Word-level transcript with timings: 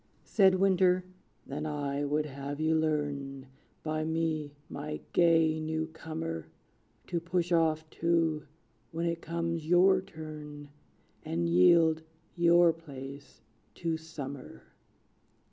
Said 0.23 0.55
Winter, 0.55 1.05
"Then 1.45 1.67
I 1.67 2.05
would 2.05 2.25
have 2.25 2.59
you 2.59 2.73
learn, 2.73 3.45
By 3.83 4.03
me, 4.03 4.55
my 4.67 4.99
gay 5.13 5.59
new 5.59 5.85
comer, 5.93 6.47
To 7.05 7.19
push 7.19 7.51
off 7.51 7.87
too, 7.91 8.47
when 8.91 9.05
it 9.05 9.21
comes 9.21 9.67
your 9.67 10.01
turn, 10.01 10.69
And 11.23 11.47
yield 11.47 12.01
your 12.35 12.73
place 12.73 13.43
to 13.75 13.95
Summer!" 13.95 14.63